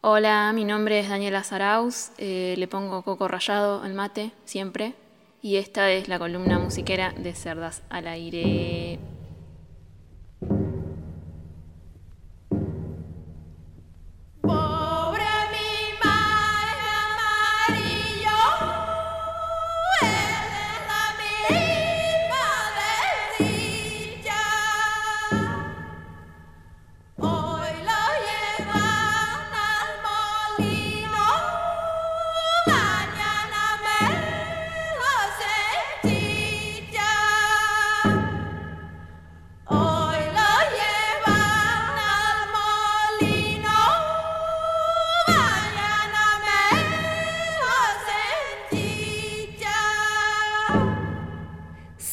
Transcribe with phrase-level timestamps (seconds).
[0.00, 4.94] Hola, mi nombre es Daniela Zaraus, eh, le pongo coco rallado al mate siempre
[5.42, 9.00] y esta es la columna musiquera de Cerdas al aire.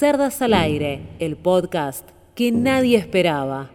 [0.05, 3.71] Cerdas al aire, el podcast que nadie esperaba.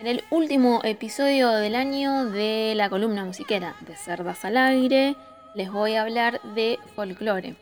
[0.00, 5.14] En el último episodio del año de la columna musiquera de Cerdas al aire,
[5.54, 7.54] les voy a hablar de folclore.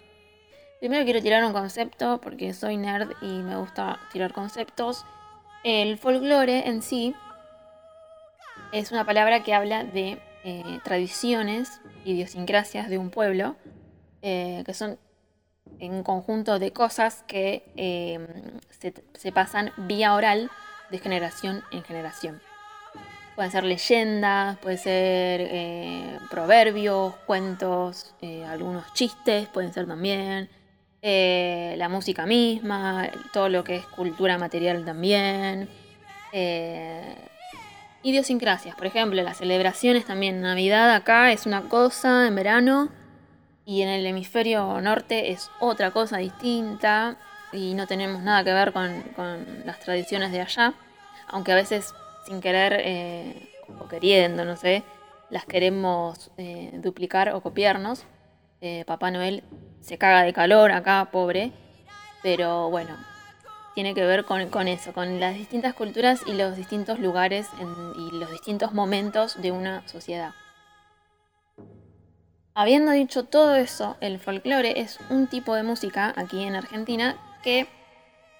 [0.80, 5.04] Primero quiero tirar un concepto porque soy nerd y me gusta tirar conceptos.
[5.62, 7.14] El folclore en sí
[8.72, 13.56] es una palabra que habla de eh, tradiciones, idiosincrasias de un pueblo,
[14.22, 14.98] eh, que son
[15.78, 18.26] en conjunto de cosas que em,
[19.14, 20.50] se, pasan vía oral
[20.90, 22.40] de generación en generación.
[23.34, 30.50] Pueden ser leyendas, pueden ser eh, proverbios, cuentos, eh, algunos chistes, pueden ser también,
[31.00, 35.68] eh, la música misma, todo lo que es cultura material también.
[38.02, 40.40] idiosincrasias, por ejemplo, las celebraciones también.
[40.40, 43.02] Navidad acá es una cosa en verano
[43.64, 47.16] y en el hemisferio norte es otra cosa distinta
[47.52, 49.05] y no tenemos nada que ver con,
[49.64, 50.74] las tradiciones de allá,
[51.28, 51.94] aunque a veces
[52.27, 54.83] sin querer eh, o queriendo, no sé,
[55.30, 58.05] las queremos eh, duplicar o copiarnos.
[58.61, 59.42] Eh, Papá Noel
[59.80, 61.52] se caga de calor acá, pobre,
[62.23, 62.96] pero bueno,
[63.74, 67.48] tiene que ver con, eso, con las distintas culturas y los distintos lugares
[67.96, 70.33] y los distintos momentos de una sociedad.
[72.55, 77.67] Habiendo dicho todo eso, el folclore es un tipo de música aquí en Argentina que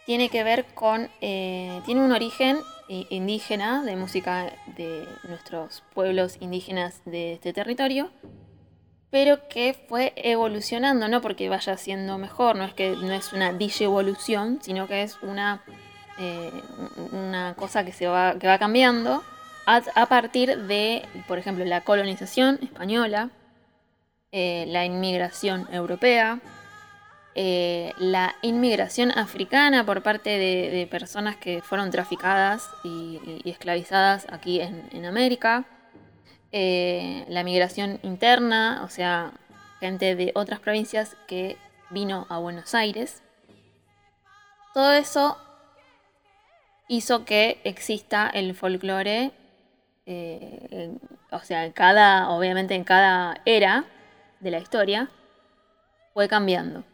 [0.05, 2.59] tiene que ver con, eh, tiene un origen
[2.89, 8.11] indígena de música de nuestros pueblos indígenas de este territorio,
[9.11, 13.57] pero que fue evolucionando, no porque vaya siendo mejor, no es que no es una
[13.81, 15.63] evolución, sino que es una,
[16.19, 16.51] eh,
[17.13, 19.23] una cosa que, se va, que va cambiando
[19.65, 23.31] a partir de, por ejemplo, la colonización española,
[24.35, 26.41] eh, la inmigración europea,
[27.35, 35.05] eh, la inmigración africana por parte de, personas que fueron traficadas y, esclavizadas aquí en,
[35.05, 35.67] América,
[36.51, 39.33] eh, la migración interna, o sea,
[39.81, 41.59] gente de otras provincias que
[41.91, 43.23] vino a Buenos Aires.
[44.73, 45.37] Todo eso
[46.89, 49.31] hizo que exista el folclore,
[51.31, 53.85] o sea, cada, obviamente en cada era,
[54.43, 55.09] de la historia
[56.13, 56.85] fue cambiando.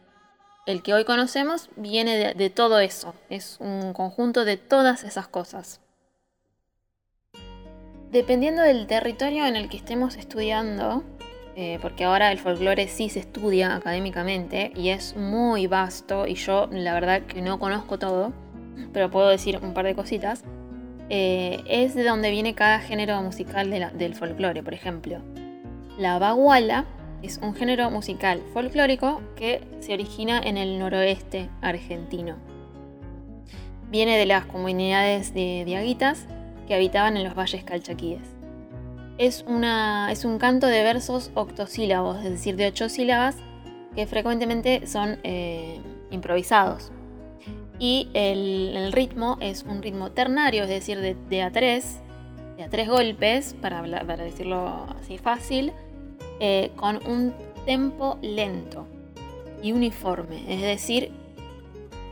[0.65, 5.81] El que hoy conocemos viene de, todo eso, es un conjunto de todas esas cosas.
[8.11, 11.03] Dependiendo del territorio en el que estemos estudiando,
[11.55, 16.67] eh, porque ahora el folclore sí se estudia académicamente y es muy vasto y yo
[16.71, 18.31] la verdad que no conozco todo,
[18.93, 20.43] pero puedo decir un par de cositas,
[21.09, 24.61] eh, es de donde viene cada género musical del folclore.
[24.61, 25.19] Por ejemplo,
[25.97, 26.85] la baguala
[27.21, 32.37] es un género musical folclórico que se origina en el noroeste argentino.
[33.89, 36.27] Viene de las comunidades de diaguitas
[36.67, 38.21] que habitaban en los valles calchaquíes.
[39.17, 43.35] Es, una, es un canto de versos octosílabos, es decir, de ocho sílabas,
[43.95, 45.81] que frecuentemente son eh,
[46.11, 46.91] improvisados.
[47.79, 51.99] Y el, ritmo es un ritmo ternario, es decir, de, a tres,
[52.57, 55.73] de a tres golpes, para, para decirlo así fácil,
[56.39, 57.33] eh, con un
[57.65, 58.87] tempo lento
[59.61, 60.43] y uniforme.
[60.47, 61.11] Es decir,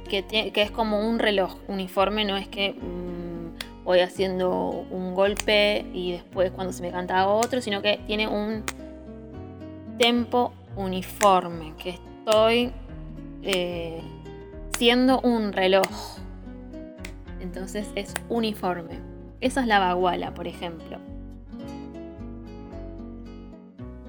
[0.08, 6.14] que, es como un reloj uniforme, no es que mm, voy haciendo un golpe y
[6.14, 8.64] después cuando se me canta otro, sino que tiene un
[9.98, 12.72] tempo uniforme, que estoy
[13.44, 14.02] eh,
[14.78, 15.88] siendo un reloj.
[17.40, 19.00] Entonces es uniforme.
[19.40, 20.98] Esa es la baguala, por ejemplo.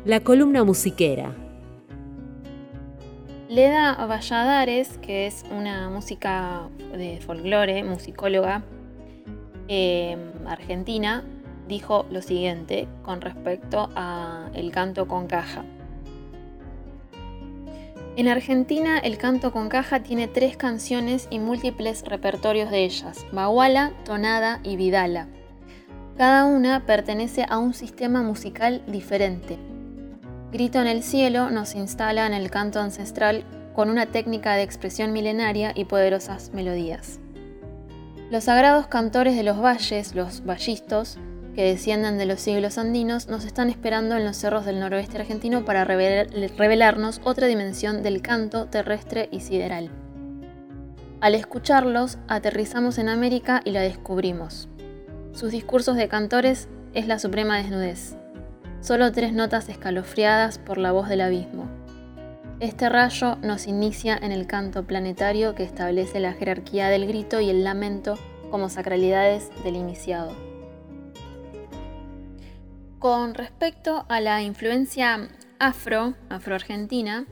[0.08, 1.34] La columna musiquera.
[3.50, 8.62] Leda Valladares, que es una música de folclore, musicóloga
[9.69, 11.25] em, argentina,
[11.69, 15.66] dijo lo siguiente con respecto a el canto con caja.
[18.16, 23.93] En Argentina el canto con caja tiene tres canciones y múltiples repertorios de ellas, baguala,
[24.06, 25.28] tonada y vidala.
[26.16, 29.58] Cada una pertenece a un sistema musical diferente.
[30.50, 35.12] Grito en el cielo nos instala en el canto ancestral con una técnica de expresión
[35.12, 37.20] milenaria y poderosas melodías.
[38.30, 41.18] Los sagrados cantores de los valles, los vallistos,
[41.54, 45.64] que descienden de los siglos andinos, nos están esperando en los cerros del noroeste argentino
[45.64, 49.90] para revelarnos otra dimensión del canto terrestre y sideral.
[51.20, 54.68] Al escucharlos, aterrizamos en América y la descubrimos.
[55.32, 58.18] Sus discursos de cantores es la suprema desnudez.
[58.80, 61.69] Solo tres notas escalofriadas por la voz del abismo.
[62.60, 67.50] Este rayo nos inicia en el canto planetario que establece la jerarquía del grito y
[67.50, 68.16] el lamento
[68.50, 70.32] como sacralidades del iniciado.
[72.98, 75.28] Con respecto a la influencia
[75.58, 77.26] afro, afroargentina,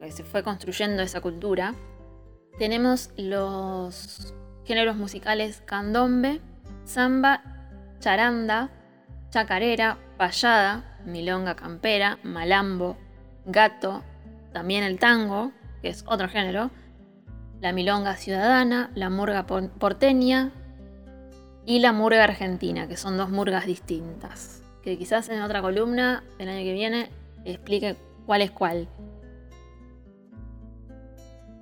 [0.00, 1.74] que se fue construyendo esa cultura,
[2.58, 4.34] tenemos los
[4.64, 6.40] géneros musicales candombe,
[6.84, 7.42] samba,
[7.98, 8.70] charanda,
[9.30, 12.96] chacarera, payada, milonga campera, malambo,
[13.46, 14.02] gato,
[14.52, 16.70] también el tango, que es otro género,
[17.60, 20.52] la milonga ciudadana, la murga porteña
[21.64, 26.48] y la murga argentina, que son dos murgas distintas que quizás en otra columna el
[26.48, 27.10] año que viene
[27.44, 28.88] explique cuál es cuál.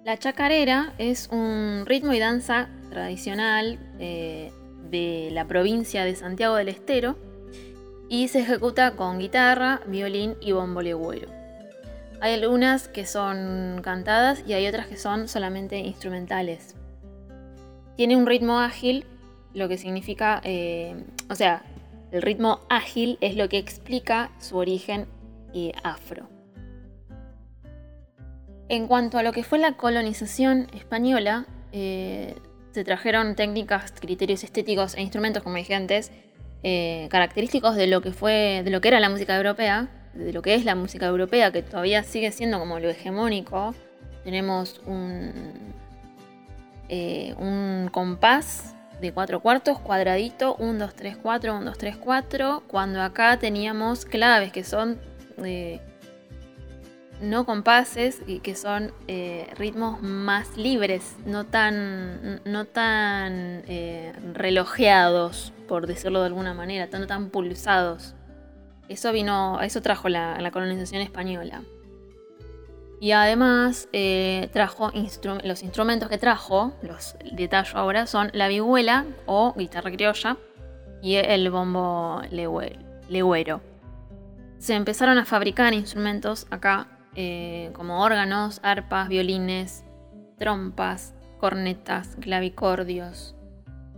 [0.04, 4.52] La chacarera es un ritmo y danza tradicional eh,
[4.90, 7.18] de la provincia de Santiago del Estero
[8.08, 10.80] y se ejecuta con guitarra, violín y bombo.
[12.20, 16.74] Hay algunas que son cantadas y hay otras que son solamente instrumentales.
[17.96, 19.04] Tiene un ritmo ágil,
[19.54, 21.62] lo que significa, eh, o sea,
[22.10, 25.06] el ritmo ágil es lo que explica su origen
[25.82, 26.28] afro.
[28.68, 32.36] En cuanto a lo que fue la colonización española, eh,
[32.70, 36.12] se trajeron técnicas, criterios estéticos e instrumentos, como dije antes,
[36.62, 40.42] eh, característicos de lo que fue, de lo que era la música europea, de lo
[40.42, 43.74] que es la música europea, que todavía sigue siendo como lo hegemónico.
[44.24, 45.32] Tenemos un,
[46.88, 52.62] eh, un compás de cuatro cuartos, cuadradito, 1, 2, 3, 4, 1, 2, 3, 4,
[52.66, 54.98] cuando acá teníamos claves que son
[55.44, 55.80] eh,
[57.20, 65.52] no compases y que son eh, ritmos más libres, no tan, no tan eh, relojeados,
[65.66, 68.14] por decirlo de alguna manera, no tan pulsados.
[68.88, 71.62] Eso vino, eso trajo la, la colonización española.
[73.00, 74.90] Y además eh, trajo
[75.44, 80.36] los instrumentos que trajo, los detallo ahora, son la vihuela o guitarra criolla
[81.00, 83.60] y el bombo legüero.
[84.58, 86.88] Se empezaron a fabricar instrumentos acá
[87.20, 89.84] eh, como órganos, arpas, violines,
[90.38, 93.34] trompas, cornetas, clavicordios,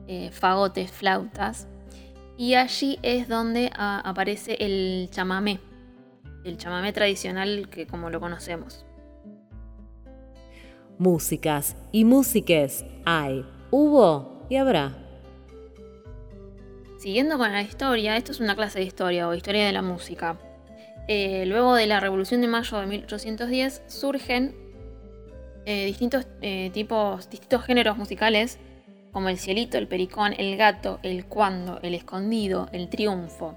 [0.07, 1.69] eh, fagotes, flautas.
[2.39, 5.61] Y allí es donde ah, aparece el chamamé,
[6.45, 8.87] el chamamé tradicional que como lo conocemos
[11.01, 14.99] músicas y músiques hay, hubo y habrá.
[16.99, 20.39] Siguiendo con la historia, esto es una clase de historia o historia de la música.
[21.13, 24.55] Eh, luego de la Revolución de Mayo de 1810 surgen
[25.67, 28.61] eh, distintos eh, tipos, distintos géneros musicales
[29.11, 33.57] como el cielito, el pericón, el gato, el cuando, el escondido, el triunfo.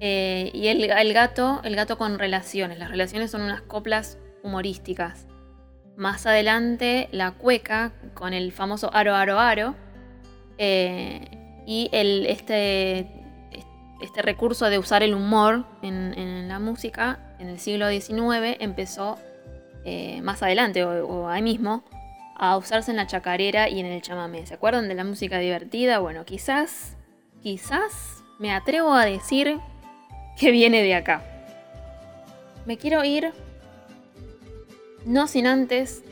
[0.00, 2.78] y el, el, gato, el gato con relaciones.
[2.78, 5.26] Las relaciones son unas coplas humorísticas.
[5.96, 9.74] Más adelante la cueca con el famoso aro, aro, aro.
[11.66, 13.21] Y el, este,
[14.02, 19.18] este recurso de usar el humor en, la música en el siglo XIX empezó
[19.84, 21.84] eh, más adelante o, ahí mismo
[22.36, 24.46] a usarse en la chacarera y en el chamamé.
[24.46, 26.00] ¿Se acuerdan de la música divertida?
[26.00, 26.96] Bueno, quizás,
[27.42, 29.58] quizás me atrevo a decir
[30.38, 31.22] que viene de acá.
[32.66, 33.32] Me quiero ir
[35.04, 36.02] no sin antes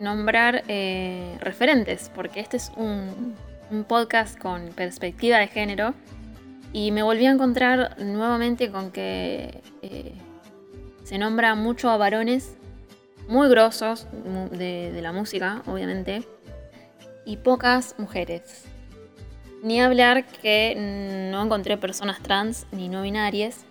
[0.00, 3.34] nombrar eh, referentes, porque este es un,
[3.86, 5.92] podcast con perspectiva de género
[6.72, 10.14] y me volví a encontrar nuevamente con que eh,
[11.04, 12.56] se nombra mucho a varones
[13.28, 14.06] muy grosos
[14.52, 16.22] de, la música, obviamente,
[17.24, 18.64] y pocas mujeres.
[19.62, 23.64] Ni hablar que no encontré personas trans ni no binarias.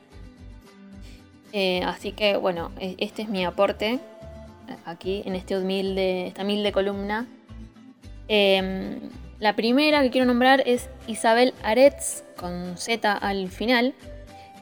[1.54, 4.00] Eh, así que bueno, e, este es mi aporte
[4.86, 7.26] aquí en este humilde, esta humilde columna.
[8.28, 9.00] Em,
[9.40, 13.94] La primera que quiero nombrar es Isabel Aretz, con Z al final,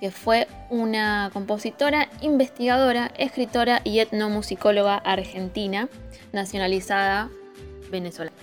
[0.01, 5.87] que fue una compositora, investigadora, escritora y etnomusicóloga argentina,
[6.33, 7.29] nacionalizada
[7.89, 8.35] venezolana.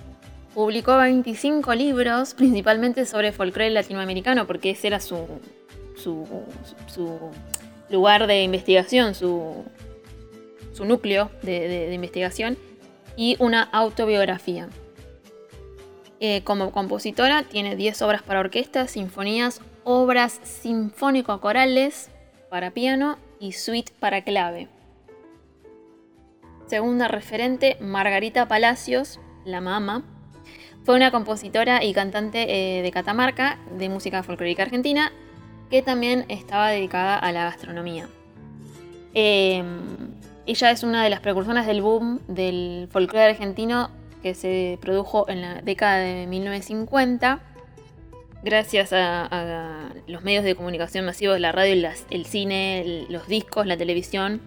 [0.54, 5.26] Publicó 25 libros, principalmente sobre folclore latinoamericano, porque ese era su,
[7.90, 9.64] lugar de investigación, su
[10.82, 12.56] núcleo de, investigación,
[13.16, 14.70] y una autobiografía.
[16.24, 22.12] Eh, como compositora tiene 10 obras para orquesta, sinfonías, obras sinfónico-corales
[22.48, 24.68] para piano y suite para clave.
[26.66, 30.04] Segunda referente, Margarita Palacios, la mama.
[30.84, 35.10] Fue una compositora y cantante eh, de Catamarca, de música folclórica argentina,
[35.70, 38.08] que también estaba dedicada a la gastronomía.
[39.12, 40.12] Em,
[40.46, 43.90] ella es una de las precursoras del boom del folclore argentino
[44.22, 47.40] que se produjo en la década de 1950
[48.42, 54.40] gracias a, los medios de comunicación masivos, la radio, el cine, los discos, la televisión,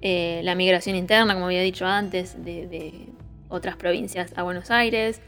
[0.00, 3.08] eh, la migración interna, como había dicho antes, de,
[3.48, 5.20] otras provincias a Buenos Aires,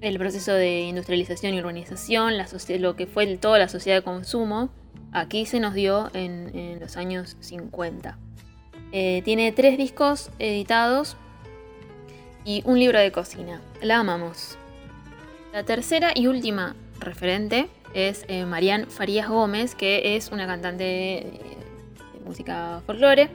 [0.00, 2.34] el proceso de industrialización y urbanización,
[2.78, 4.70] lo que fue toda la sociedad de consumo,
[5.12, 8.18] aquí se nos dio en, los años 50.
[8.92, 11.16] Eh, tiene tres discos editados
[12.46, 13.60] y un libro de cocina.
[13.82, 14.56] La amamos.
[15.52, 18.46] La tercera y última referente es eh,
[18.88, 21.56] Farías Gómez, que es una cantante de,
[22.24, 23.28] música folclore,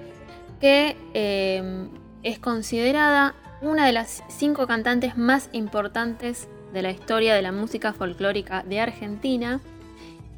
[0.59, 1.87] que eh,
[2.23, 7.93] es considerada una de las cinco cantantes más importantes de la historia de la música
[7.93, 9.59] folclórica de Argentina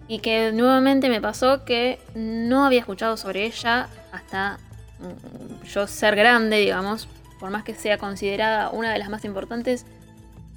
[0.07, 4.57] y que nuevamente me pasó que no había escuchado sobre ella hasta
[4.99, 7.07] mm, yo ser grande, digamos,
[7.43, 9.85] por más que sea considerada una de las más importantes,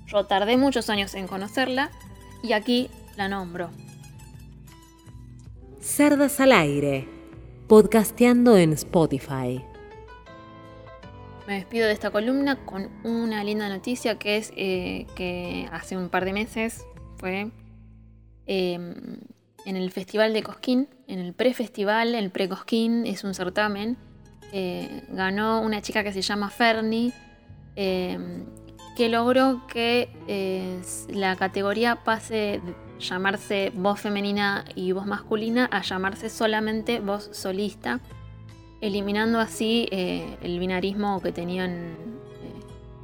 [0.06, 1.90] yo tardé muchos años en conocerla
[2.44, 3.70] y aquí la nombro.
[5.80, 7.08] Cerdas al aire,
[7.66, 9.64] podcasteando en Spotify.
[11.48, 16.08] Me despido de esta columna con una linda noticia que es eh, que hace un
[16.08, 17.50] par de meses fue
[18.46, 18.94] em,
[19.64, 23.96] en el Festival de Cosquín, en el pre-festival, el pre-Cosquín es un certamen,
[24.52, 27.12] eh, ganó una chica que se llama Fernie
[27.74, 28.44] em,
[28.96, 32.34] que logró que eh, la categoría pase
[32.64, 38.00] de llamarse voz femenina y voz masculina a llamarse solamente voz solista,
[38.80, 41.94] eliminando así eh, el binarismo que tenían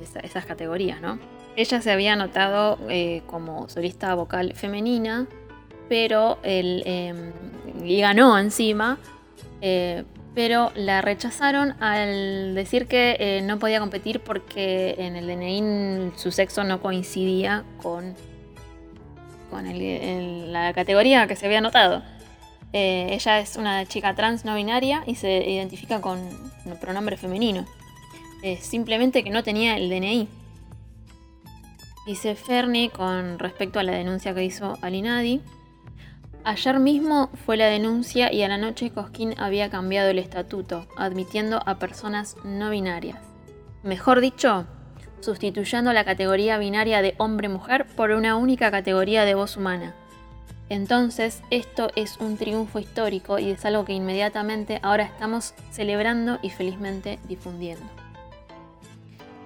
[0.00, 1.18] eh, esas categorías, ¿no?
[1.56, 2.78] Ella se había anotado
[3.26, 5.26] como solista vocal femenina,
[5.86, 7.32] pero el, em,
[7.84, 8.96] y ganó encima,
[10.34, 16.30] pero la rechazaron al decir que eh, no podía competir porque en el DNI su
[16.30, 18.14] sexo no coincidía con,
[19.50, 19.64] con
[20.52, 22.02] la categoría que se había anotado.
[22.72, 26.18] Eh, ella es una chica trans no binaria y se identifica con
[26.64, 27.66] un pronombre femenino.
[28.60, 30.28] simplemente que no tenía el DNI.
[32.06, 35.40] Dice Fernie con respecto a la denuncia que hizo Alinadi
[36.44, 41.62] Ayer mismo fue la denuncia y a la noche Cosquín había cambiado el estatuto, admitiendo
[41.66, 43.20] a personas no binarias.
[43.84, 44.66] Mejor dicho,
[45.20, 49.94] sustituyendo la categoría binaria de hombre-mujer por una única categoría de voz humana.
[50.68, 56.50] Entonces, esto es un triunfo histórico y es algo que inmediatamente ahora estamos celebrando y
[56.50, 57.86] felizmente difundiendo.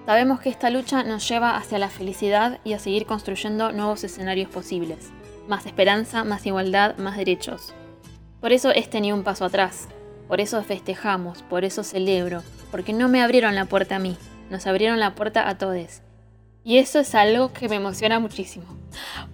[0.07, 4.49] Sabemos que esta lucha nos lleva hacia la felicidad y a seguir construyendo nuevos escenarios
[4.49, 5.11] posibles
[5.47, 7.73] más esperanza, más igualdad, más derechos.
[8.41, 9.87] Por eso este ni un paso atrás,
[10.27, 14.17] por eso festejamos, por eso celebro, porque no me abrieron la puerta a mí,
[14.49, 16.01] nos abrieron la puerta a todos.
[16.63, 18.65] Y eso es algo que me emociona muchísimo.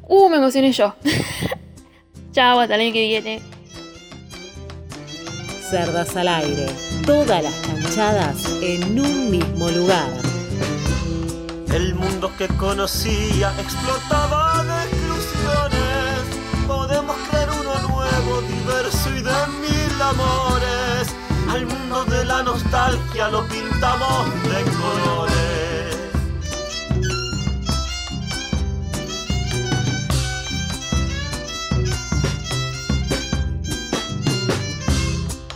[0.08, 0.96] ¡Uh, me emocioné yo!
[2.32, 3.42] Chao, hasta el año que viene.
[5.70, 6.68] Cerdas al aire,
[7.06, 10.10] todas las canchadas en un mismo lugar.
[11.74, 14.43] El mundo que conocía explotaba
[20.10, 21.08] amores.
[21.50, 25.98] Al mundo de la nostalgia lo pintamos de colores.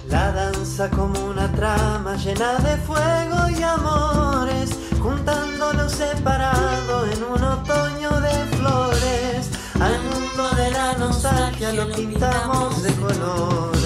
[0.09, 4.69] La danza como una trama llena de fuego y amores,
[5.01, 9.27] juntando lo separado en un otoño de flores
[9.79, 13.76] al mundo de la nostalgia lo pintamos de colores.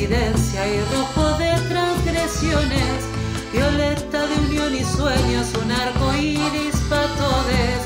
[0.00, 3.02] Y rojo de transgresiones,
[3.52, 7.80] violeta de unión y sueños, un arco iris para todos.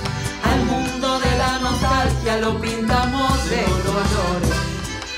[0.44, 4.58] Al mundo de la nostalgia lo pintamos de colores.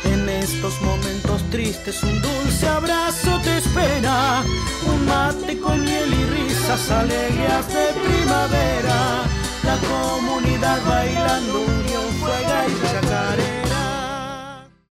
[0.04, 4.44] En estos momentos tristes un dulce abrazo te espera,
[4.86, 9.24] un mate con miel y risas alegres de primavera,
[9.64, 13.53] la comunidad bailando unión, juega y chacaré.